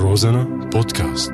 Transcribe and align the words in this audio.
روزانا 0.00 0.44
بودكاست. 0.44 1.32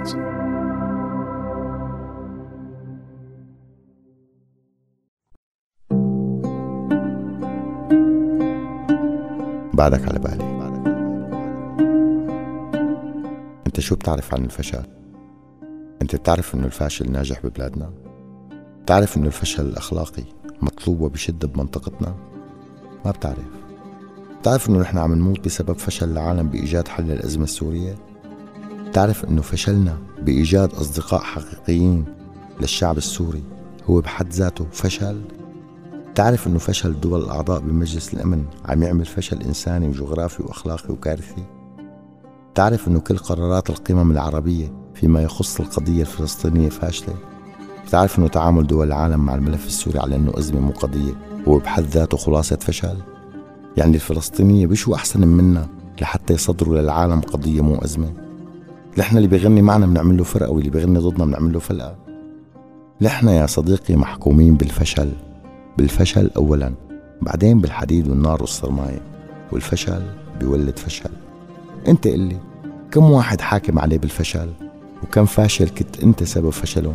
بعدك 9.74 10.08
على 10.08 10.18
بالي. 10.18 10.44
انت 13.66 13.80
شو 13.80 13.94
بتعرف 13.94 14.34
عن 14.34 14.44
الفشل؟ 14.44 14.82
انت 16.02 16.16
بتعرف 16.16 16.54
انه 16.54 16.66
الفاشل 16.66 17.12
ناجح 17.12 17.46
ببلادنا؟ 17.46 17.92
بتعرف 18.82 19.16
انه 19.16 19.26
الفشل 19.26 19.66
الأخلاقي 19.66 20.24
مطلوب 20.62 21.00
وبشدة 21.00 21.48
بمنطقتنا؟ 21.48 22.14
ما 23.04 23.10
بتعرف. 23.10 23.48
بتعرف 24.40 24.68
انه 24.70 24.80
نحن 24.80 24.98
عم 24.98 25.14
نموت 25.14 25.44
بسبب 25.44 25.78
فشل 25.78 26.10
العالم 26.12 26.48
بإيجاد 26.48 26.88
حل 26.88 27.04
للازمة 27.04 27.44
السورية؟ 27.44 28.13
بتعرف 28.94 29.24
إنه 29.24 29.42
فشلنا 29.42 29.98
بإيجاد 30.22 30.72
أصدقاء 30.72 31.20
حقيقيين 31.20 32.04
للشعب 32.60 32.96
السوري؟ 32.96 33.42
هو 33.90 34.00
بحد 34.00 34.32
ذاته 34.32 34.66
فشل؟ 34.72 35.20
تعرف 36.14 36.46
إنه 36.46 36.58
فشل 36.58 36.90
الدول 36.90 37.24
الأعضاء 37.24 37.60
بمجلس 37.60 38.14
الأمن 38.14 38.44
عم 38.64 38.82
يعمل 38.82 39.04
فشل 39.04 39.42
إنساني 39.42 39.88
وجغرافي 39.88 40.42
وأخلاقي 40.42 40.92
وكارثي؟ 40.94 41.44
تعرف 42.54 42.88
إنه 42.88 43.00
كل 43.00 43.16
قرارات 43.16 43.70
القمم 43.70 44.10
العربية 44.10 44.72
فيما 44.94 45.22
يخص 45.22 45.60
القضية 45.60 46.00
الفلسطينية 46.00 46.68
فاشلة؟ 46.68 47.14
بتعرف 47.86 48.18
إنه 48.18 48.28
تعامل 48.28 48.66
دول 48.66 48.86
العالم 48.86 49.20
مع 49.20 49.34
الملف 49.34 49.66
السوري 49.66 49.98
على 49.98 50.16
إنه 50.16 50.32
أزمة 50.38 50.60
مو 50.60 50.70
قضية 50.70 51.12
هو 51.48 51.58
بحد 51.58 51.84
ذاته 51.84 52.16
خلاصة 52.16 52.56
فشل؟ 52.56 52.96
يعني 53.76 53.94
الفلسطينية 53.94 54.66
بشو 54.66 54.94
أحسن 54.94 55.28
منا 55.28 55.68
لحتى 56.00 56.34
يصدروا 56.34 56.80
للعالم 56.80 57.20
قضية 57.20 57.60
مو 57.60 57.74
أزمة؟ 57.74 58.23
نحن 58.98 59.16
اللي 59.16 59.28
بيغني 59.28 59.62
معنا 59.62 59.86
بنعمل 59.86 60.16
له 60.16 60.24
فرقة 60.24 60.50
واللي 60.50 60.70
بيغني 60.70 60.98
ضدنا 60.98 61.24
بنعمل 61.24 61.52
له 61.52 61.58
فلقه 61.58 61.96
نحن 63.00 63.28
يا 63.28 63.46
صديقي 63.46 63.96
محكومين 63.96 64.56
بالفشل. 64.56 65.12
بالفشل 65.78 66.30
أولا 66.36 66.74
بعدين 67.22 67.60
بالحديد 67.60 68.08
والنار 68.08 68.40
والصرماية 68.40 69.00
والفشل 69.52 70.02
بيولد 70.40 70.78
فشل. 70.78 71.10
انت 71.88 72.08
قلي 72.08 72.36
كم 72.90 73.10
واحد 73.10 73.40
حاكم 73.40 73.78
عليه 73.78 73.98
بالفشل؟ 73.98 74.50
وكم 75.02 75.24
فاشل 75.24 75.68
كنت 75.68 76.02
انت 76.02 76.22
سبب 76.22 76.50
فشله 76.50 76.94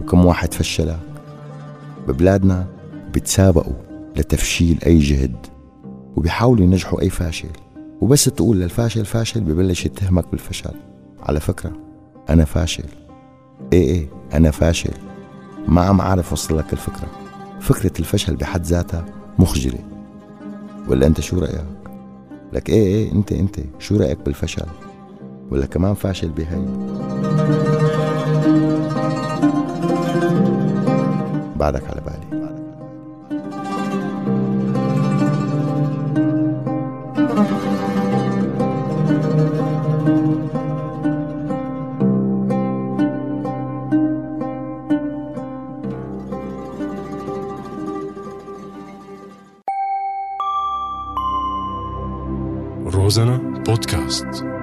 وكم 0.00 0.24
واحد 0.24 0.54
فشلك؟ 0.54 1.00
ببلادنا 2.08 2.66
بتسابقوا 3.14 3.72
لتفشيل 4.16 4.78
أي 4.86 4.98
جهد. 4.98 5.36
وبيحاولوا 6.16 6.64
ينجحوا 6.64 7.00
أي 7.00 7.10
فاشل. 7.10 7.48
وبس 8.00 8.24
تقول 8.24 8.60
للفاشل 8.60 9.04
فاشل 9.04 9.40
ببلش 9.40 9.86
يتهمك 9.86 10.30
بالفشل. 10.30 10.74
على 11.26 11.40
فكرة 11.40 11.72
أنا 12.30 12.44
فاشل 12.44 12.84
إيه 13.72 13.88
إيه 13.90 14.08
أنا 14.34 14.50
فاشل 14.50 14.92
ما 15.68 15.80
عم 15.80 16.00
أعرف 16.00 16.30
أوصل 16.30 16.58
لك 16.58 16.72
الفكرة 16.72 17.08
فكرة 17.60 17.92
الفشل 17.98 18.36
بحد 18.36 18.62
ذاتها 18.62 19.04
مخجلة 19.38 19.78
ولا 20.88 21.06
أنت 21.06 21.20
شو 21.20 21.38
رأيك؟ 21.38 21.64
لك 22.52 22.70
إيه 22.70 22.86
إيه 22.86 23.12
أنت 23.12 23.32
أنت 23.32 23.56
شو 23.78 23.96
رأيك 23.96 24.18
بالفشل؟ 24.24 24.66
ولا 25.50 25.66
كمان 25.66 25.94
فاشل 25.94 26.28
بهي؟ 26.28 26.66
بعدك 31.56 31.82
على 31.90 32.00
بالي 32.00 32.45
روزانا 52.86 53.38
بودكاست 53.38 54.55